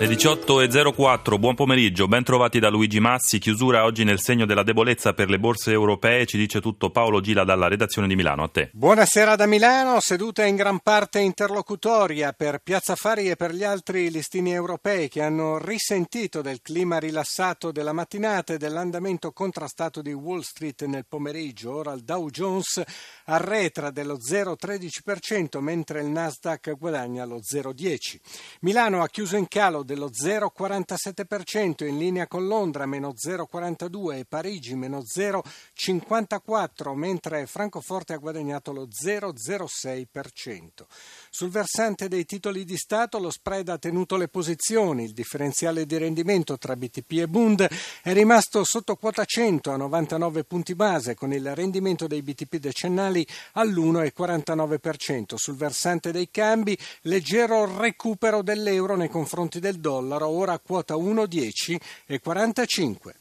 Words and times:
Le 0.00 0.06
18.04, 0.06 1.40
buon 1.40 1.56
pomeriggio, 1.56 2.06
ben 2.06 2.22
trovati 2.22 2.60
da 2.60 2.68
Luigi 2.68 3.00
Massi, 3.00 3.40
chiusura 3.40 3.82
oggi 3.82 4.04
nel 4.04 4.20
segno 4.20 4.46
della 4.46 4.62
debolezza 4.62 5.12
per 5.12 5.28
le 5.28 5.40
borse 5.40 5.72
europee, 5.72 6.24
ci 6.24 6.36
dice 6.36 6.60
tutto 6.60 6.90
Paolo 6.90 7.20
Gila 7.20 7.42
dalla 7.42 7.66
redazione 7.66 8.06
di 8.06 8.14
Milano, 8.14 8.44
a 8.44 8.48
te. 8.48 8.70
Buonasera 8.74 9.34
da 9.34 9.46
Milano, 9.46 9.98
seduta 9.98 10.44
in 10.44 10.54
gran 10.54 10.78
parte 10.84 11.18
interlocutoria 11.18 12.32
per 12.32 12.60
Piazza 12.62 12.94
Fari 12.94 13.28
e 13.28 13.34
per 13.34 13.52
gli 13.52 13.64
altri 13.64 14.08
listini 14.08 14.52
europei 14.52 15.08
che 15.08 15.20
hanno 15.20 15.58
risentito 15.58 16.42
del 16.42 16.62
clima 16.62 17.00
rilassato 17.00 17.72
della 17.72 17.92
mattinata 17.92 18.54
e 18.54 18.58
dell'andamento 18.58 19.32
contrastato 19.32 20.00
di 20.00 20.12
Wall 20.12 20.42
Street 20.42 20.84
nel 20.84 21.06
pomeriggio. 21.08 21.74
Ora 21.74 21.92
il 21.92 22.04
Dow 22.04 22.30
Jones 22.30 22.80
arretra 23.24 23.90
dello 23.90 24.16
0,13% 24.16 25.58
mentre 25.58 26.02
il 26.02 26.06
Nasdaq 26.06 26.76
guadagna 26.78 27.24
lo 27.24 27.40
0,10%. 27.40 28.20
Milano 28.60 29.02
ha 29.02 29.08
chiuso 29.08 29.36
in 29.36 29.48
calo 29.48 29.86
dello 29.88 30.10
0,47% 30.10 31.86
in 31.86 31.96
linea 31.96 32.26
con 32.26 32.46
Londra, 32.46 32.84
meno 32.84 33.14
0,42% 33.14 34.14
e 34.14 34.26
Parigi, 34.26 34.74
meno 34.74 34.98
0,54%, 34.98 36.92
mentre 36.92 37.46
Francoforte 37.46 38.12
ha 38.12 38.18
guadagnato 38.18 38.72
lo 38.72 38.86
0,06%. 38.86 40.84
Sul 41.30 41.48
versante 41.48 42.08
dei 42.08 42.26
titoli 42.26 42.66
di 42.66 42.76
Stato 42.76 43.18
lo 43.18 43.30
spread 43.30 43.70
ha 43.70 43.78
tenuto 43.78 44.18
le 44.18 44.28
posizioni, 44.28 45.04
il 45.04 45.14
differenziale 45.14 45.86
di 45.86 45.96
rendimento 45.96 46.58
tra 46.58 46.76
BTP 46.76 47.12
e 47.12 47.26
Bund 47.26 47.66
è 48.02 48.12
rimasto 48.12 48.64
sotto 48.64 48.94
quota 48.96 49.24
100 49.24 49.70
a 49.70 49.76
99 49.78 50.44
punti 50.44 50.74
base, 50.74 51.14
con 51.14 51.32
il 51.32 51.54
rendimento 51.54 52.06
dei 52.06 52.20
BTP 52.20 52.56
decennali 52.56 53.26
all'1,49%. 53.52 55.36
Sul 55.36 55.56
versante 55.56 56.12
dei 56.12 56.28
cambi, 56.30 56.76
leggero 57.02 57.64
recupero 57.78 58.42
dell'euro 58.42 58.94
nei 58.94 59.08
confronti 59.08 59.60
del 59.60 59.76
dollaro, 59.78 60.28
ora 60.28 60.52
a 60.52 60.58
quota 60.58 60.94
1,10 60.94 61.76
e 62.06 62.20
45. 62.20 63.14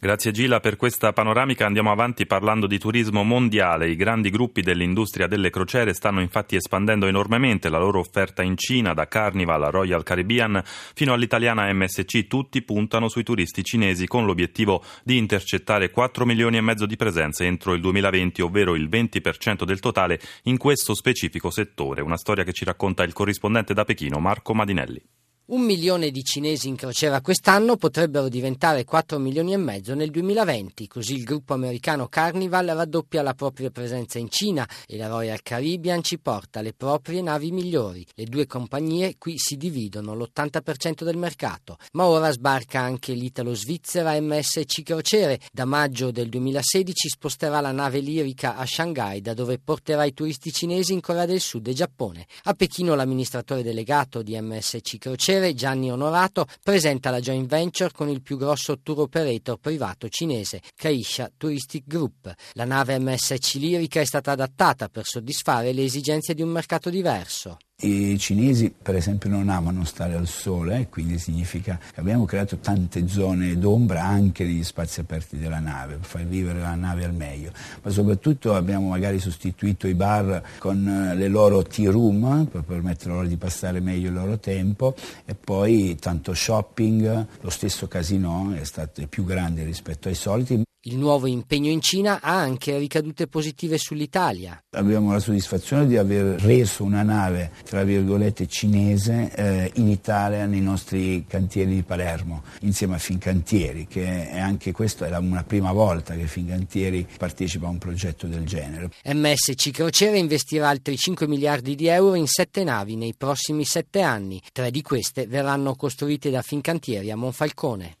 Grazie 0.00 0.30
Gila 0.30 0.60
per 0.60 0.76
questa 0.76 1.12
panoramica. 1.12 1.66
Andiamo 1.66 1.90
avanti 1.90 2.24
parlando 2.24 2.68
di 2.68 2.78
turismo 2.78 3.24
mondiale. 3.24 3.90
I 3.90 3.96
grandi 3.96 4.30
gruppi 4.30 4.60
dell'industria 4.60 5.26
delle 5.26 5.50
crociere 5.50 5.92
stanno 5.92 6.20
infatti 6.20 6.54
espandendo 6.54 7.08
enormemente 7.08 7.68
la 7.68 7.80
loro 7.80 7.98
offerta 7.98 8.44
in 8.44 8.56
Cina, 8.56 8.94
da 8.94 9.08
Carnival 9.08 9.64
a 9.64 9.70
Royal 9.70 10.04
Caribbean 10.04 10.62
fino 10.64 11.12
all'italiana 11.12 11.72
MSC. 11.72 12.28
Tutti 12.28 12.62
puntano 12.62 13.08
sui 13.08 13.24
turisti 13.24 13.64
cinesi 13.64 14.06
con 14.06 14.24
l'obiettivo 14.24 14.84
di 15.02 15.16
intercettare 15.16 15.90
4 15.90 16.24
milioni 16.24 16.58
e 16.58 16.60
mezzo 16.60 16.86
di 16.86 16.94
presenze 16.94 17.46
entro 17.46 17.72
il 17.72 17.80
2020, 17.80 18.40
ovvero 18.40 18.76
il 18.76 18.88
20% 18.88 19.64
del 19.64 19.80
totale 19.80 20.20
in 20.44 20.58
questo 20.58 20.94
specifico 20.94 21.50
settore. 21.50 22.02
Una 22.02 22.16
storia 22.16 22.44
che 22.44 22.52
ci 22.52 22.64
racconta 22.64 23.02
il 23.02 23.12
corrispondente 23.12 23.74
da 23.74 23.82
Pechino, 23.82 24.20
Marco 24.20 24.54
Madinelli. 24.54 25.02
Un 25.50 25.62
milione 25.62 26.10
di 26.10 26.22
cinesi 26.24 26.68
in 26.68 26.76
crociera 26.76 27.22
quest'anno 27.22 27.78
potrebbero 27.78 28.28
diventare 28.28 28.84
4 28.84 29.18
milioni 29.18 29.54
e 29.54 29.56
mezzo 29.56 29.94
nel 29.94 30.10
2020, 30.10 30.86
così 30.86 31.14
il 31.14 31.24
gruppo 31.24 31.54
americano 31.54 32.06
Carnival 32.06 32.66
raddoppia 32.66 33.22
la 33.22 33.32
propria 33.32 33.70
presenza 33.70 34.18
in 34.18 34.28
Cina 34.28 34.68
e 34.86 34.98
la 34.98 35.06
Royal 35.06 35.40
Caribbean 35.40 36.02
ci 36.02 36.18
porta 36.18 36.60
le 36.60 36.74
proprie 36.74 37.22
navi 37.22 37.50
migliori. 37.50 38.06
Le 38.12 38.26
due 38.26 38.46
compagnie 38.46 39.14
qui 39.16 39.38
si 39.38 39.56
dividono 39.56 40.14
l'80% 40.14 41.02
del 41.02 41.16
mercato, 41.16 41.78
ma 41.92 42.04
ora 42.04 42.30
sbarca 42.30 42.80
anche 42.80 43.14
l'italo-svizzera 43.14 44.20
MSC 44.20 44.82
Crociere. 44.82 45.40
Da 45.50 45.64
maggio 45.64 46.10
del 46.10 46.28
2016 46.28 47.08
sposterà 47.08 47.60
la 47.60 47.72
nave 47.72 48.00
lirica 48.00 48.58
a 48.58 48.66
Shanghai, 48.66 49.22
da 49.22 49.32
dove 49.32 49.58
porterà 49.58 50.04
i 50.04 50.12
turisti 50.12 50.52
cinesi 50.52 50.92
in 50.92 51.00
Corea 51.00 51.24
del 51.24 51.40
Sud 51.40 51.68
e 51.68 51.72
Giappone. 51.72 52.26
A 52.42 52.52
Pechino 52.52 52.94
l'amministratore 52.94 53.62
delegato 53.62 54.20
di 54.20 54.38
MSC 54.38 54.98
Crociere 54.98 55.36
piacere 55.38 55.54
Gianni 55.54 55.90
Onorato 55.90 56.46
presenta 56.62 57.10
la 57.10 57.20
joint 57.20 57.48
venture 57.48 57.90
con 57.92 58.08
il 58.08 58.22
più 58.22 58.36
grosso 58.36 58.80
tour 58.80 59.00
operator 59.00 59.58
privato 59.58 60.08
cinese, 60.08 60.60
Kaisha 60.74 61.30
Touristic 61.36 61.84
Group. 61.86 62.32
La 62.52 62.64
nave 62.64 62.98
MSC 62.98 63.54
Lirica 63.54 64.00
è 64.00 64.04
stata 64.04 64.32
adattata 64.32 64.88
per 64.88 65.06
soddisfare 65.06 65.72
le 65.72 65.84
esigenze 65.84 66.34
di 66.34 66.42
un 66.42 66.50
mercato 66.50 66.90
diverso. 66.90 67.58
I 67.80 68.18
cinesi 68.18 68.72
per 68.72 68.96
esempio 68.96 69.30
non 69.30 69.48
amano 69.48 69.84
stare 69.84 70.14
al 70.14 70.26
sole, 70.26 70.88
quindi 70.90 71.16
significa 71.16 71.78
che 71.94 72.00
abbiamo 72.00 72.24
creato 72.24 72.56
tante 72.56 73.06
zone 73.06 73.56
d'ombra 73.56 74.02
anche 74.02 74.42
negli 74.42 74.64
spazi 74.64 74.98
aperti 74.98 75.38
della 75.38 75.60
nave, 75.60 75.94
per 75.94 76.04
far 76.04 76.24
vivere 76.24 76.58
la 76.58 76.74
nave 76.74 77.04
al 77.04 77.14
meglio, 77.14 77.52
ma 77.80 77.88
soprattutto 77.92 78.56
abbiamo 78.56 78.88
magari 78.88 79.20
sostituito 79.20 79.86
i 79.86 79.94
bar 79.94 80.42
con 80.58 80.88
eh, 80.88 81.14
le 81.14 81.28
loro 81.28 81.62
tea 81.62 81.92
room 81.92 82.48
per 82.50 82.62
permettere 82.62 83.12
loro 83.12 83.28
di 83.28 83.36
passare 83.36 83.78
meglio 83.78 84.08
il 84.08 84.14
loro 84.14 84.40
tempo 84.40 84.96
e 85.24 85.36
poi 85.36 85.96
tanto 86.00 86.34
shopping, 86.34 87.26
lo 87.40 87.50
stesso 87.50 87.86
casino 87.86 88.54
è 88.56 88.64
stato 88.64 89.06
più 89.06 89.24
grande 89.24 89.62
rispetto 89.62 90.08
ai 90.08 90.16
soliti. 90.16 90.66
Il 90.82 90.96
nuovo 90.96 91.26
impegno 91.26 91.70
in 91.70 91.80
Cina 91.80 92.20
ha 92.22 92.38
anche 92.38 92.78
ricadute 92.78 93.26
positive 93.26 93.78
sull'Italia. 93.78 94.62
Abbiamo 94.76 95.10
la 95.10 95.18
soddisfazione 95.18 95.88
di 95.88 95.96
aver 95.96 96.40
reso 96.40 96.84
una 96.84 97.02
nave, 97.02 97.50
tra 97.64 97.82
virgolette, 97.82 98.46
cinese 98.46 99.28
eh, 99.34 99.72
in 99.74 99.88
Italia 99.88 100.46
nei 100.46 100.60
nostri 100.60 101.24
cantieri 101.26 101.74
di 101.74 101.82
Palermo, 101.82 102.44
insieme 102.60 102.94
a 102.94 102.98
Fincantieri, 102.98 103.88
che 103.88 104.30
è 104.30 104.38
anche 104.38 104.70
questa 104.70 105.08
è 105.08 105.16
una 105.16 105.42
prima 105.42 105.72
volta 105.72 106.14
che 106.14 106.28
Fincantieri 106.28 107.04
partecipa 107.18 107.66
a 107.66 107.70
un 107.70 107.78
progetto 107.78 108.28
del 108.28 108.46
genere. 108.46 108.90
MSC 109.04 109.72
Crociere 109.72 110.18
investirà 110.18 110.68
altri 110.68 110.96
5 110.96 111.26
miliardi 111.26 111.74
di 111.74 111.88
euro 111.88 112.14
in 112.14 112.28
sette 112.28 112.62
navi 112.62 112.94
nei 112.94 113.14
prossimi 113.18 113.64
sette 113.64 114.00
anni. 114.00 114.40
Tre 114.52 114.70
di 114.70 114.82
queste 114.82 115.26
verranno 115.26 115.74
costruite 115.74 116.30
da 116.30 116.40
Fincantieri 116.40 117.10
a 117.10 117.16
Monfalcone. 117.16 117.97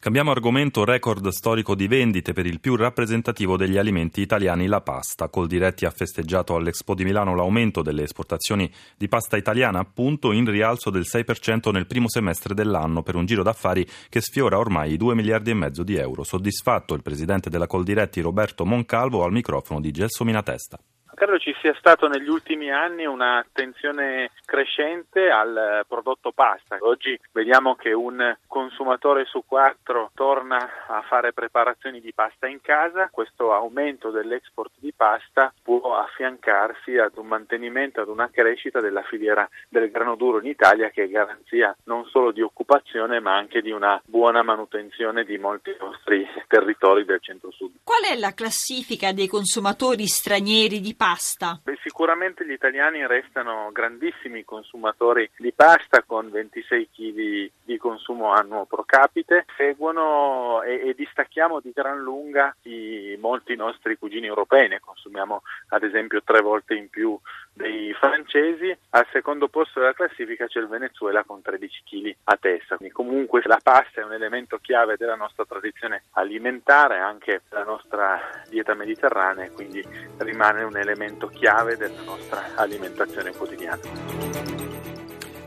Cambiamo 0.00 0.30
argomento 0.30 0.84
record 0.84 1.26
storico 1.30 1.74
di 1.74 1.88
vendite 1.88 2.32
per 2.32 2.46
il 2.46 2.60
più 2.60 2.76
rappresentativo 2.76 3.56
degli 3.56 3.76
alimenti 3.76 4.20
italiani, 4.20 4.68
la 4.68 4.80
pasta. 4.80 5.28
Col 5.28 5.48
diretti 5.48 5.86
ha 5.86 5.90
festeggiato 5.90 6.54
all'Expo 6.54 6.94
di 6.94 7.02
Milano 7.02 7.34
l'aumento 7.34 7.82
delle 7.82 8.04
esportazioni 8.04 8.70
di 8.96 9.08
pasta 9.08 9.36
italiana, 9.36 9.80
appunto 9.80 10.30
in 10.30 10.48
rialzo 10.48 10.90
del 10.90 11.04
6% 11.04 11.72
nel 11.72 11.88
primo 11.88 12.08
semestre 12.08 12.54
dell'anno 12.54 13.02
per 13.02 13.16
un 13.16 13.26
giro 13.26 13.42
d'affari 13.42 13.84
che 14.08 14.20
sfiora 14.20 14.56
ormai 14.56 14.92
i 14.92 14.96
2 14.96 15.16
miliardi 15.16 15.50
e 15.50 15.54
mezzo 15.54 15.82
di 15.82 15.96
euro. 15.96 16.22
Soddisfatto 16.22 16.94
il 16.94 17.02
presidente 17.02 17.50
della 17.50 17.66
Coldiretti 17.66 18.20
Roberto 18.20 18.64
Moncalvo 18.64 19.24
al 19.24 19.32
microfono 19.32 19.80
di 19.80 19.90
Gelsomina 19.90 20.44
Testa. 20.44 20.78
Credo 21.18 21.40
ci 21.40 21.52
sia 21.60 21.74
stato 21.80 22.06
negli 22.06 22.28
ultimi 22.28 22.70
anni 22.70 23.04
un'attenzione 23.04 24.30
crescente 24.44 25.28
al 25.30 25.84
prodotto 25.88 26.30
pasta. 26.30 26.76
Oggi 26.78 27.18
vediamo 27.32 27.74
che 27.74 27.92
un 27.92 28.36
consumatore 28.46 29.24
su 29.24 29.42
quattro 29.44 30.12
torna 30.14 30.86
a 30.86 31.02
fare 31.08 31.32
preparazioni 31.32 32.00
di 32.00 32.12
pasta 32.14 32.46
in 32.46 32.60
casa. 32.60 33.08
Questo 33.10 33.52
aumento 33.52 34.10
dell'export 34.10 34.70
di 34.78 34.92
pasta 34.96 35.52
può 35.60 35.96
affiancarsi 35.96 36.96
ad 36.98 37.16
un 37.16 37.26
mantenimento, 37.26 38.00
ad 38.00 38.08
una 38.08 38.30
crescita 38.30 38.80
della 38.80 39.02
filiera 39.02 39.48
del 39.68 39.90
grano 39.90 40.14
duro 40.14 40.38
in 40.38 40.46
Italia 40.46 40.90
che 40.90 41.02
è 41.02 41.08
garanzia 41.08 41.76
non 41.86 42.04
solo 42.04 42.30
di 42.30 42.42
occupazione 42.42 43.18
ma 43.18 43.36
anche 43.36 43.60
di 43.60 43.72
una 43.72 44.00
buona 44.06 44.44
manutenzione 44.44 45.24
di 45.24 45.36
molti 45.36 45.74
nostri 45.80 46.24
territori 46.46 47.04
del 47.04 47.20
centro-sud. 47.20 47.72
Qual 47.82 48.04
è 48.04 48.16
la 48.16 48.34
classifica 48.34 49.10
dei 49.10 49.26
consumatori 49.26 50.06
stranieri 50.06 50.78
di 50.78 50.94
pasta? 50.94 51.06
Pasta? 51.08 51.58
Beh, 51.64 51.78
sicuramente 51.82 52.46
gli 52.46 52.52
italiani 52.52 53.06
restano 53.06 53.70
grandissimi 53.72 54.44
consumatori 54.44 55.30
di 55.38 55.52
pasta 55.52 56.02
con 56.02 56.30
26 56.30 56.88
kg 56.90 57.50
di 57.64 57.76
consumo 57.78 58.32
annuo 58.32 58.66
pro 58.66 58.84
capite. 58.84 59.46
Seguono 59.56 60.62
e, 60.62 60.88
e 60.88 60.94
distacchiamo 60.94 61.60
di 61.60 61.72
gran 61.74 61.98
lunga 61.98 62.54
i, 62.64 63.16
molti 63.18 63.56
nostri 63.56 63.96
cugini 63.96 64.26
europei, 64.26 64.68
ne 64.68 64.80
consumiamo 64.80 65.42
ad 65.68 65.82
esempio 65.82 66.22
tre 66.22 66.42
volte 66.42 66.74
in 66.74 66.90
più 66.90 67.18
dei 67.58 67.92
francesi. 67.94 68.74
Al 68.90 69.06
secondo 69.12 69.48
posto 69.48 69.80
della 69.80 69.92
classifica 69.92 70.46
c'è 70.46 70.60
il 70.60 70.68
Venezuela 70.68 71.24
con 71.24 71.42
13 71.42 71.82
kg 71.84 72.14
a 72.24 72.38
testa. 72.40 72.76
Quindi 72.76 72.94
comunque 72.94 73.42
la 73.44 73.60
pasta 73.60 74.00
è 74.00 74.04
un 74.04 74.12
elemento 74.12 74.58
chiave 74.58 74.96
della 74.96 75.16
nostra 75.16 75.44
tradizione 75.44 76.04
alimentare, 76.12 76.98
anche 76.98 77.42
della 77.50 77.64
nostra 77.64 78.20
dieta 78.48 78.74
mediterranea, 78.74 79.50
quindi 79.50 79.84
rimane 80.18 80.62
un 80.62 80.76
elemento 80.76 81.26
chiave 81.26 81.76
della 81.76 82.02
nostra 82.02 82.54
alimentazione 82.54 83.32
quotidiana. 83.32 83.80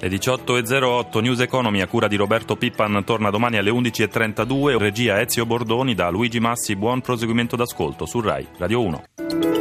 Le 0.01 0.07
18.08 0.07 1.21
News 1.21 1.39
Economy 1.41 1.80
a 1.81 1.88
cura 1.88 2.07
di 2.07 2.15
Roberto 2.15 2.56
Pippan 2.56 3.03
torna 3.06 3.30
domani 3.30 3.57
alle 3.57 3.69
11.32. 3.69 4.77
Regia 4.77 5.21
Ezio 5.21 5.45
Bordoni 5.45 5.94
da 5.94 6.09
Luigi 6.09 6.39
Massi. 6.39 6.75
Buon 6.75 7.01
proseguimento 7.01 7.56
d'ascolto 7.56 8.07
su 8.07 8.19
RAI 8.19 8.47
Radio 8.57 8.81
1. 8.81 9.61